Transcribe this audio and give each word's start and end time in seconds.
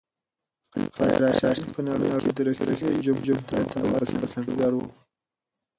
خلفای 0.71 1.13
راشدین 1.23 1.67
په 1.75 1.81
نړۍ 1.87 2.09
کې 2.23 2.31
د 2.33 2.39
رښتیني 2.47 2.97
جمهوریت 3.05 3.49
او 3.81 3.87
عدل 3.97 4.15
بنسټګر 4.21 4.71
وو. 4.75 4.87